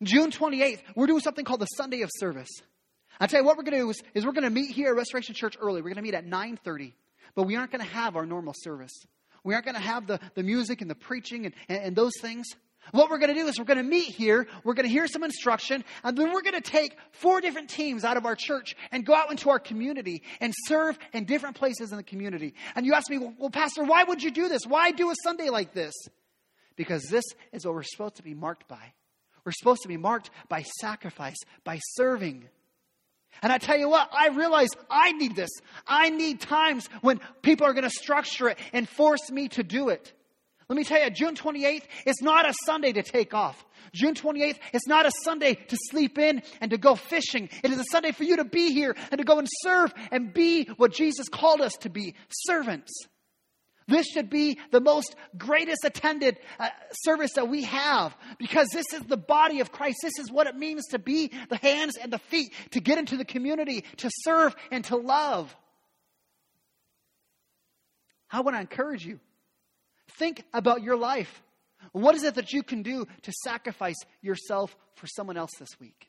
[0.02, 2.50] June 28th, we're doing something called the Sunday of service.
[3.20, 4.90] I tell you what we're going to do is, is we're going to meet here
[4.90, 5.82] at Restoration Church early.
[5.82, 6.92] We're going to meet at 9.30,
[7.34, 8.92] but we aren't going to have our normal service.
[9.42, 12.12] We aren't going to have the, the music and the preaching and, and, and those
[12.20, 12.46] things.
[12.92, 15.06] What we're going to do is we're going to meet here, we're going to hear
[15.06, 18.76] some instruction, and then we're going to take four different teams out of our church
[18.90, 22.54] and go out into our community and serve in different places in the community.
[22.74, 24.62] And you ask me, well, Pastor, why would you do this?
[24.66, 25.92] Why do a Sunday like this?
[26.76, 28.92] Because this is what we're supposed to be marked by.
[29.44, 32.48] We're supposed to be marked by sacrifice, by serving.
[33.42, 35.50] And I tell you what, I realize I need this.
[35.86, 39.90] I need times when people are going to structure it and force me to do
[39.90, 40.12] it.
[40.68, 43.64] Let me tell you, June 28th is not a Sunday to take off.
[43.94, 47.48] June 28th is not a Sunday to sleep in and to go fishing.
[47.64, 50.32] It is a Sunday for you to be here and to go and serve and
[50.32, 52.90] be what Jesus called us to be servants.
[53.86, 59.00] This should be the most greatest attended uh, service that we have because this is
[59.06, 60.00] the body of Christ.
[60.02, 63.16] This is what it means to be the hands and the feet, to get into
[63.16, 65.56] the community, to serve and to love.
[68.30, 69.20] I want to encourage you
[70.12, 71.42] Think about your life.
[71.92, 76.08] What is it that you can do to sacrifice yourself for someone else this week?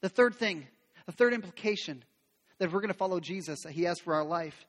[0.00, 0.66] The third thing,
[1.06, 2.02] the third implication
[2.58, 4.66] that we're going to follow Jesus that he has for our life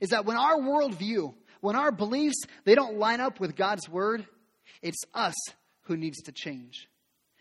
[0.00, 4.26] is that when our worldview, when our beliefs they don't line up with God's word,
[4.82, 5.34] it's us
[5.82, 6.88] who needs to change.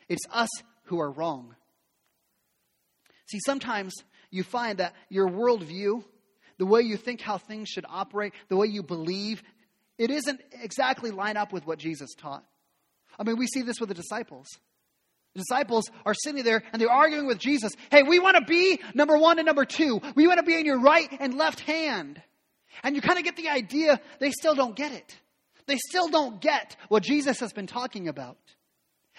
[0.08, 0.50] It's us
[0.86, 1.56] who are wrong.
[3.28, 3.94] See, sometimes
[4.32, 6.04] you find that your worldview,
[6.60, 9.42] the way you think how things should operate, the way you believe,
[9.98, 12.46] it isn't exactly line up with what Jesus taught.
[13.18, 14.48] I mean, we see this with the disciples.
[15.34, 17.74] The disciples are sitting there and they're arguing with Jesus.
[17.92, 20.02] Hey, we want to be number one and number two.
[20.16, 22.22] We want to be in your right and left hand.
[22.84, 25.18] And you kind of get the idea they still don't get it.
[25.66, 28.38] They still don't get what Jesus has been talking about.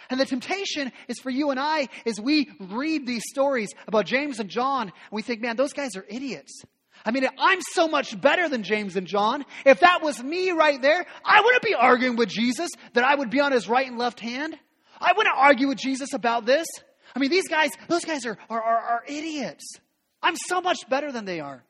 [0.09, 4.41] And the temptation is for you and I as we read these stories about James
[4.41, 6.63] and John, and we think, man, those guys are idiots.
[7.05, 9.45] I mean, I'm so much better than James and John.
[9.65, 13.31] If that was me right there, I wouldn't be arguing with Jesus that I would
[13.31, 14.57] be on his right and left hand.
[15.01, 16.67] I wouldn't argue with Jesus about this.
[17.15, 19.65] I mean, these guys, those guys are, are, are, are idiots.
[20.23, 21.65] I'm so much better than they are.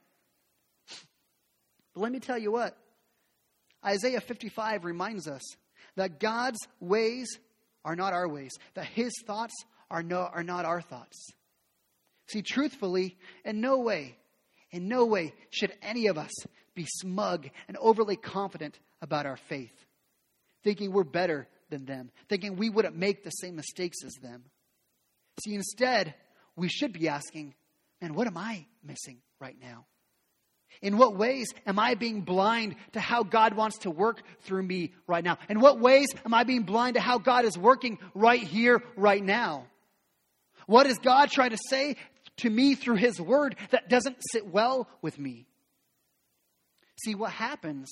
[1.95, 2.77] But let me tell you what
[3.85, 5.43] Isaiah 55 reminds us
[5.97, 7.39] that God's ways
[7.85, 9.55] are not our ways, that his thoughts
[9.91, 11.31] are, no, are not our thoughts.
[12.29, 14.17] See, truthfully, in no way,
[14.73, 16.33] in no way should any of us
[16.75, 19.73] be smug and overly confident about our faith,
[20.63, 24.45] thinking we're better than them, thinking we wouldn't make the same mistakes as them.
[25.45, 26.15] See, instead,
[26.57, 27.55] we should be asking,
[28.01, 29.87] man, what am I missing right now?
[30.83, 34.93] In what ways am I being blind to how God wants to work through me
[35.07, 35.39] right now?
[35.49, 39.23] In what ways am I being blind to how God is working right here, right
[39.23, 39.67] now?
[40.67, 41.97] What is God trying to say
[42.39, 45.47] to me through His Word that doesn't sit well with me?
[47.05, 47.91] See, what happens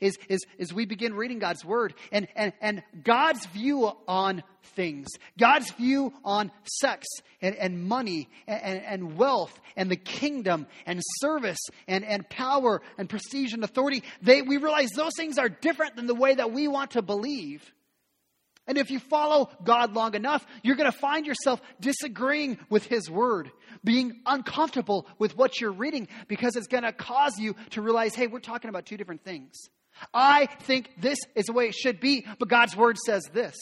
[0.00, 4.42] is, is, is we begin reading God's word and, and, and God's view on
[4.74, 7.06] things, God's view on sex
[7.40, 13.08] and, and money and, and wealth and the kingdom and service and, and power and
[13.08, 16.68] prestige and authority, they, we realize those things are different than the way that we
[16.68, 17.72] want to believe.
[18.66, 23.10] And if you follow God long enough, you're going to find yourself disagreeing with His
[23.10, 23.50] Word,
[23.82, 28.26] being uncomfortable with what you're reading, because it's going to cause you to realize hey,
[28.26, 29.52] we're talking about two different things.
[30.12, 33.54] I think this is the way it should be, but God's Word says this.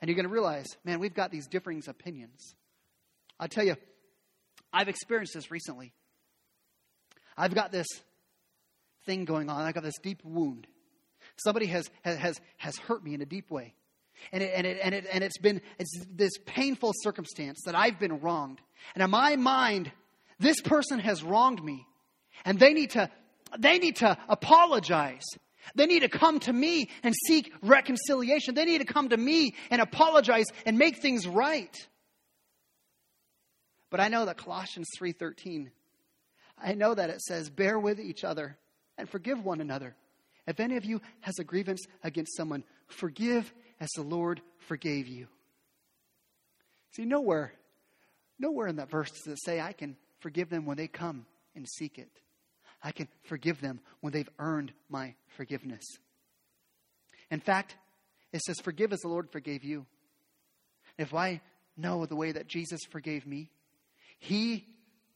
[0.00, 2.54] And you're going to realize, man, we've got these differing opinions.
[3.38, 3.76] I'll tell you,
[4.72, 5.92] I've experienced this recently.
[7.36, 7.86] I've got this
[9.04, 10.66] thing going on, I've got this deep wound
[11.42, 13.74] Somebody has, has, has hurt me in a deep way.
[14.32, 17.98] And, it, and, it, and, it, and it's been it's this painful circumstance that I've
[17.98, 18.60] been wronged.
[18.94, 19.90] And in my mind,
[20.38, 21.86] this person has wronged me.
[22.44, 23.10] And they need to,
[23.58, 25.24] they need to apologize.
[25.74, 28.54] They need to come to me and seek reconciliation.
[28.54, 31.74] They need to come to me and apologize and make things right.
[33.90, 35.70] But I know that Colossians 3:13
[36.62, 38.58] I know that it says bear with each other
[38.98, 39.96] and forgive one another
[40.50, 45.28] if any of you has a grievance against someone, forgive as the Lord forgave you.
[46.92, 47.52] See, nowhere,
[48.38, 51.66] nowhere in that verse does it say I can forgive them when they come and
[51.68, 52.10] seek it.
[52.82, 55.84] I can forgive them when they've earned my forgiveness.
[57.30, 57.76] In fact,
[58.32, 59.86] it says, Forgive as the Lord forgave you.
[60.98, 61.40] If I
[61.76, 63.50] know the way that Jesus forgave me,
[64.18, 64.66] He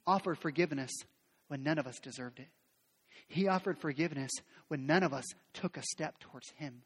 [0.07, 0.92] offered forgiveness
[1.49, 2.49] when none of us deserved it.
[3.27, 4.31] He offered forgiveness
[4.69, 6.83] when none of us took a step towards Him.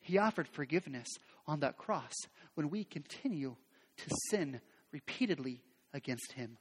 [0.00, 1.08] He offered forgiveness
[1.46, 2.14] on that cross
[2.54, 3.56] when we continue
[3.98, 4.60] to sin
[4.92, 6.58] repeatedly against Him.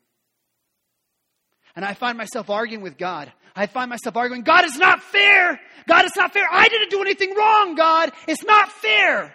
[1.76, 3.32] And I find myself arguing with God.
[3.56, 5.60] I find myself arguing, God is not fair.
[5.88, 6.46] God is not fair.
[6.50, 8.12] I didn't do anything wrong, God.
[8.28, 9.34] It's not fair.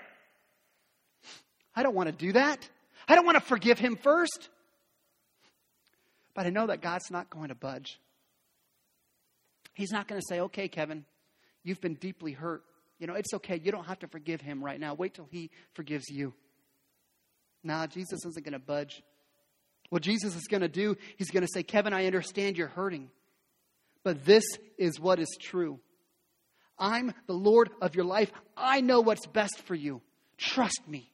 [1.75, 2.67] I don't want to do that.
[3.07, 4.49] I don't want to forgive him first.
[6.35, 7.99] But I know that God's not going to budge.
[9.75, 11.05] He's not going to say, okay, Kevin,
[11.63, 12.63] you've been deeply hurt.
[12.99, 13.61] You know, it's okay.
[13.63, 14.95] You don't have to forgive him right now.
[14.95, 16.35] Wait till he forgives you.
[17.63, 19.03] Nah, Jesus isn't going to budge.
[19.89, 23.11] What Jesus is going to do, he's going to say, Kevin, I understand you're hurting,
[24.05, 24.45] but this
[24.79, 25.81] is what is true.
[26.79, 28.31] I'm the Lord of your life.
[28.57, 30.01] I know what's best for you.
[30.39, 31.11] Trust me.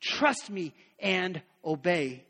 [0.00, 2.24] Trust me and obey.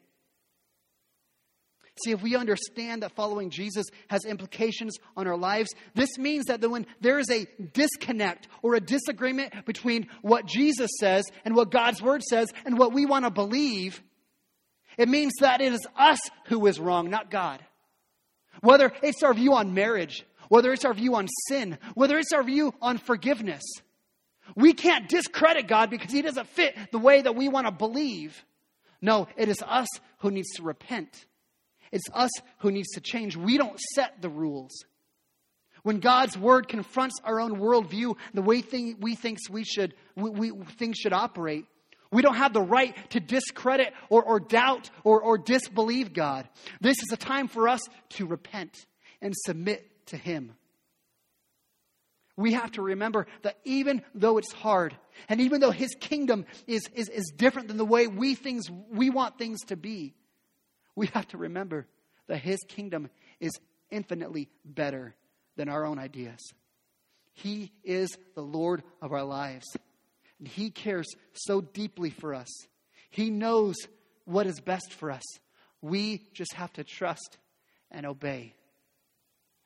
[2.03, 6.61] See, if we understand that following Jesus has implications on our lives, this means that
[6.63, 12.01] when there is a disconnect or a disagreement between what Jesus says and what God's
[12.01, 14.03] Word says and what we want to believe,
[14.97, 17.61] it means that it is us who is wrong, not God.
[18.63, 22.43] Whether it's our view on marriage, whether it's our view on sin, whether it's our
[22.43, 23.63] view on forgiveness.
[24.57, 28.45] We can't discredit God because He doesn't fit the way that we want to believe.
[29.01, 29.89] No, it is us
[30.19, 31.27] who needs to repent
[31.93, 33.37] it's us who needs to change.
[33.37, 34.71] We don't set the rules.
[35.83, 40.31] When God's word confronts our own worldview, the way thing, we think we should, we,
[40.31, 41.65] we, things should operate,
[42.13, 46.49] we don't have the right to discredit or, or doubt or, or disbelieve God.
[46.81, 47.81] This is a time for us
[48.11, 48.77] to repent
[49.23, 50.53] and submit to Him.
[52.37, 54.97] We have to remember that even though it's hard,
[55.29, 59.11] and even though His kingdom is, is, is different than the way we, things, we
[59.11, 60.15] want things to be,
[61.01, 61.87] we have to remember
[62.27, 63.09] that His kingdom
[63.41, 63.53] is
[63.91, 65.15] infinitely better
[65.57, 66.39] than our own ideas.
[67.33, 69.65] He is the Lord of our lives.
[70.39, 72.49] And He cares so deeply for us.
[73.09, 73.77] He knows
[74.27, 75.23] what is best for us.
[75.81, 77.39] We just have to trust
[77.91, 78.53] and obey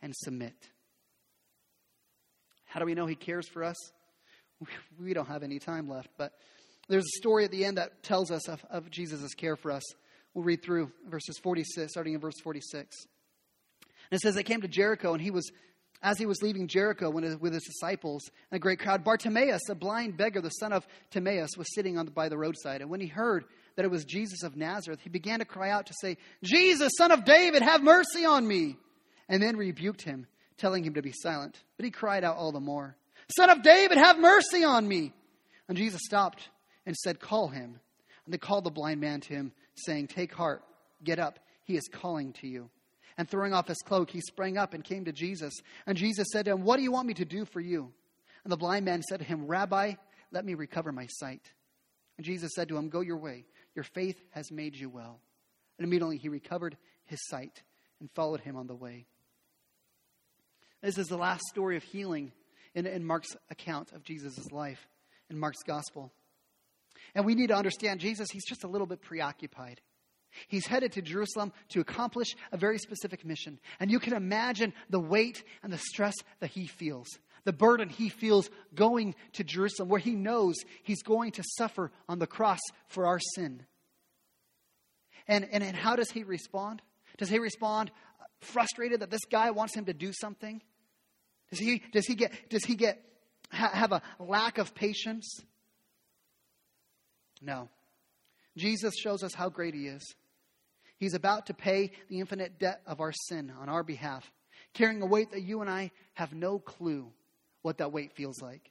[0.02, 0.54] and submit.
[2.64, 3.76] How do we know He cares for us?
[5.02, 6.32] We don't have any time left, but
[6.88, 9.82] there's a story at the end that tells us of, of Jesus' care for us.
[10.34, 13.06] We'll read through verses 46, starting in verse 46.
[14.10, 15.50] And it says, They came to Jericho, and he was
[16.04, 20.18] as he was leaving Jericho with his disciples and a great crowd, Bartimaeus, a blind
[20.18, 22.82] beggar, the son of Timaeus, was sitting on the, by the roadside.
[22.82, 25.86] And when he heard that it was Jesus of Nazareth, he began to cry out
[25.86, 28.76] to say, Jesus, son of David, have mercy on me.
[29.30, 30.26] And then rebuked him,
[30.58, 31.58] telling him to be silent.
[31.78, 32.96] But he cried out all the more,
[33.34, 35.14] Son of David, have mercy on me.
[35.66, 36.50] And Jesus stopped
[36.84, 37.80] and said, Call him.
[38.26, 40.62] And they called the blind man to him, saying, Take heart,
[41.02, 42.70] get up, he is calling to you.
[43.16, 45.54] And throwing off his cloak, he sprang up and came to Jesus.
[45.86, 47.92] And Jesus said to him, What do you want me to do for you?
[48.42, 49.94] And the blind man said to him, Rabbi,
[50.32, 51.52] let me recover my sight.
[52.16, 53.44] And Jesus said to him, Go your way.
[53.74, 55.20] Your faith has made you well.
[55.78, 57.62] And immediately he recovered his sight
[58.00, 59.06] and followed him on the way.
[60.82, 62.32] This is the last story of healing
[62.74, 64.86] in, in Mark's account of Jesus' life,
[65.30, 66.12] in Mark's gospel.
[67.14, 69.80] And we need to understand Jesus, he's just a little bit preoccupied.
[70.48, 73.60] He's headed to Jerusalem to accomplish a very specific mission.
[73.78, 77.06] And you can imagine the weight and the stress that he feels,
[77.44, 82.18] the burden he feels going to Jerusalem, where he knows he's going to suffer on
[82.18, 83.62] the cross for our sin.
[85.28, 86.82] And, and, and how does he respond?
[87.16, 87.90] Does he respond
[88.40, 90.60] frustrated that this guy wants him to do something?
[91.50, 93.00] Does he, does he get, does he get,
[93.50, 95.40] ha, have a lack of patience?
[97.44, 97.68] No.
[98.56, 100.14] Jesus shows us how great he is.
[100.96, 104.30] He's about to pay the infinite debt of our sin on our behalf,
[104.72, 107.12] carrying a weight that you and I have no clue
[107.62, 108.70] what that weight feels like.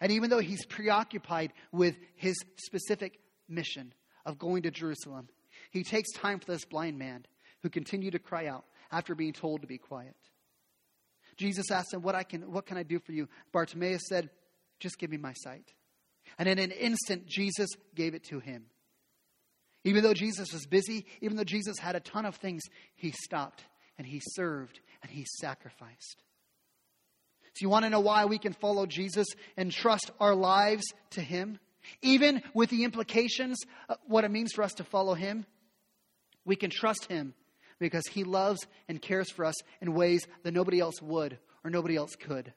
[0.00, 3.92] And even though he's preoccupied with his specific mission
[4.24, 5.28] of going to Jerusalem,
[5.70, 7.26] he takes time for this blind man
[7.62, 10.16] who continued to cry out after being told to be quiet.
[11.36, 13.28] Jesus asked him, What, I can, what can I do for you?
[13.52, 14.30] Bartimaeus said,
[14.80, 15.72] Just give me my sight.
[16.38, 18.66] And in an instant, Jesus gave it to him.
[19.84, 22.62] Even though Jesus was busy, even though Jesus had a ton of things,
[22.96, 23.64] he stopped
[23.96, 26.22] and he served and he sacrificed.
[27.54, 31.22] So, you want to know why we can follow Jesus and trust our lives to
[31.22, 31.58] him?
[32.02, 33.58] Even with the implications
[33.88, 35.46] of what it means for us to follow him,
[36.44, 37.32] we can trust him
[37.78, 41.96] because he loves and cares for us in ways that nobody else would or nobody
[41.96, 42.52] else could.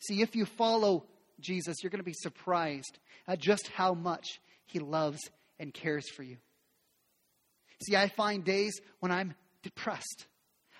[0.00, 1.06] See, if you follow
[1.40, 5.20] Jesus, you're going to be surprised at just how much he loves
[5.58, 6.36] and cares for you.
[7.82, 10.26] See, I find days when I'm depressed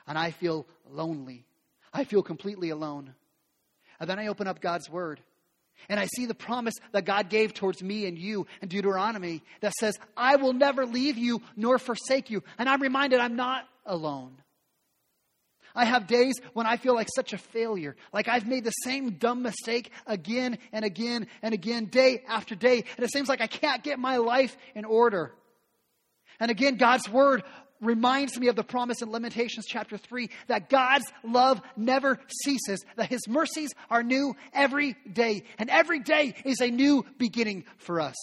[0.07, 1.45] and I feel lonely.
[1.93, 3.15] I feel completely alone.
[4.01, 5.21] And then I open up God's Word
[5.89, 9.73] and I see the promise that God gave towards me and you in Deuteronomy that
[9.75, 12.43] says, I will never leave you nor forsake you.
[12.59, 14.37] And I'm reminded I'm not alone.
[15.75, 19.13] I have days when I feel like such a failure, like I've made the same
[19.13, 23.47] dumb mistake again and again and again, day after day, and it seems like I
[23.49, 25.35] can't get my life in order.
[26.39, 27.43] And again, God's word
[27.81, 33.09] reminds me of the promise in Lamentations chapter 3 that God's love never ceases, that
[33.09, 38.15] his mercies are new every day, and every day is a new beginning for us.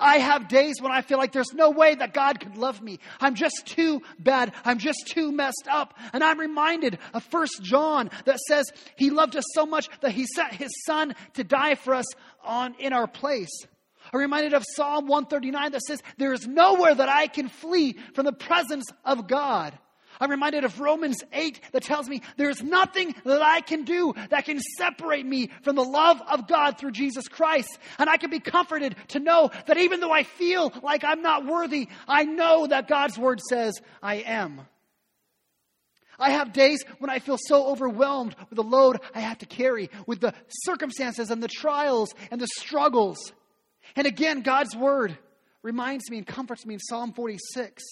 [0.00, 2.98] I have days when I feel like there's no way that God could love me.
[3.20, 4.52] I'm just too bad.
[4.64, 5.94] I'm just too messed up.
[6.12, 10.26] And I'm reminded of First John that says he loved us so much that he
[10.26, 12.06] sent his son to die for us
[12.42, 13.66] on in our place.
[14.12, 18.24] I'm reminded of Psalm 139 that says, There is nowhere that I can flee from
[18.24, 19.78] the presence of God.
[20.20, 24.44] I'm reminded of Romans 8 that tells me there's nothing that I can do that
[24.44, 27.78] can separate me from the love of God through Jesus Christ.
[27.98, 31.46] And I can be comforted to know that even though I feel like I'm not
[31.46, 34.60] worthy, I know that God's word says I am.
[36.18, 39.88] I have days when I feel so overwhelmed with the load I have to carry,
[40.06, 43.32] with the circumstances and the trials and the struggles.
[43.96, 45.16] And again, God's word
[45.62, 47.82] reminds me and comforts me in Psalm 46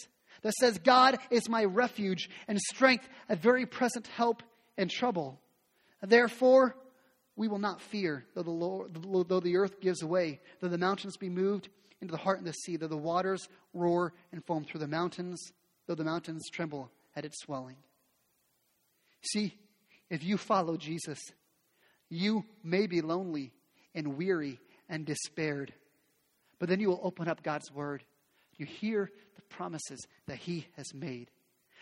[0.43, 4.43] that says, God is my refuge and strength, a very present help
[4.77, 5.41] in trouble.
[6.03, 6.77] Therefore,
[7.37, 11.17] we will not fear, though the, Lord, though the earth gives way, though the mountains
[11.17, 11.69] be moved
[12.01, 15.53] into the heart of the sea, though the waters roar and foam through the mountains,
[15.87, 17.77] though the mountains tremble at its swelling.
[19.23, 19.55] See,
[20.11, 21.19] if you follow Jesus,
[22.09, 23.53] you may be lonely
[23.95, 25.73] and weary and despaired,
[26.59, 28.05] but then you will open up God's word.
[28.59, 31.31] You hear the promises that He has made,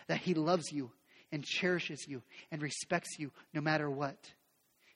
[0.07, 0.93] that He loves you
[1.33, 4.19] and cherishes you and respects you no matter what.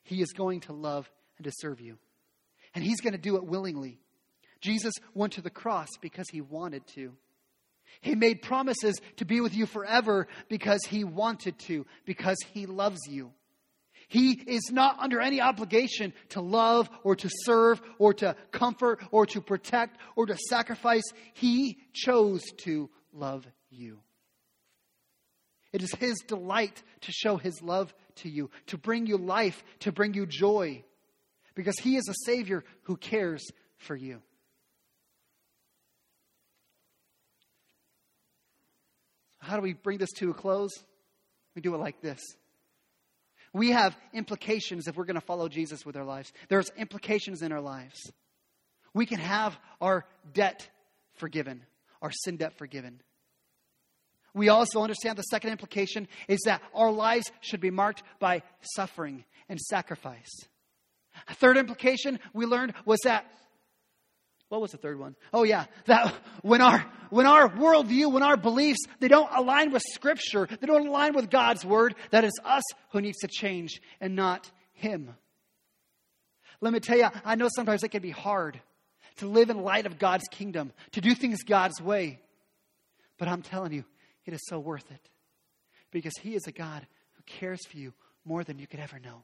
[0.03, 1.97] He is going to love and to serve you.
[2.73, 3.99] And He's going to do it willingly.
[4.61, 7.13] Jesus went to the cross because He wanted to.
[7.99, 13.01] He made promises to be with you forever because He wanted to, because He loves
[13.07, 13.31] you.
[14.11, 19.25] He is not under any obligation to love or to serve or to comfort or
[19.27, 21.05] to protect or to sacrifice.
[21.33, 23.99] He chose to love you.
[25.71, 29.93] It is His delight to show His love to you, to bring you life, to
[29.93, 30.83] bring you joy,
[31.55, 33.47] because He is a Savior who cares
[33.77, 34.21] for you.
[39.37, 40.71] How do we bring this to a close?
[41.55, 42.19] We do it like this.
[43.53, 46.31] We have implications if we're going to follow Jesus with our lives.
[46.47, 48.11] There's implications in our lives.
[48.93, 50.69] We can have our debt
[51.13, 51.63] forgiven,
[52.01, 53.01] our sin debt forgiven.
[54.33, 59.25] We also understand the second implication is that our lives should be marked by suffering
[59.49, 60.31] and sacrifice.
[61.27, 63.25] A third implication we learned was that
[64.51, 65.15] what was the third one?
[65.33, 69.81] Oh yeah, that when our when our worldview, when our beliefs, they don't align with
[69.93, 74.13] Scripture, they don't align with God's word, that is us who needs to change and
[74.13, 75.15] not Him.
[76.59, 78.59] Let me tell you, I know sometimes it can be hard
[79.17, 82.19] to live in light of God's kingdom, to do things God's way.
[83.17, 83.85] But I'm telling you,
[84.25, 85.09] it is so worth it.
[85.91, 87.93] Because He is a God who cares for you
[88.25, 89.23] more than you could ever know.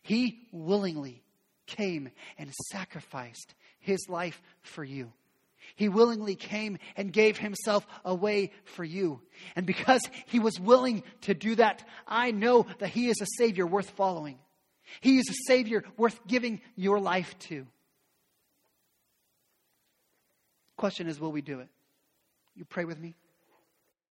[0.00, 1.22] He willingly
[1.68, 3.54] came and sacrificed
[3.88, 5.12] his life for you.
[5.74, 9.20] He willingly came and gave himself away for you.
[9.56, 13.66] And because he was willing to do that, I know that he is a Savior
[13.66, 14.38] worth following.
[15.00, 17.66] He is a Savior worth giving your life to.
[20.76, 21.68] Question is, will we do it?
[22.54, 23.14] You pray with me?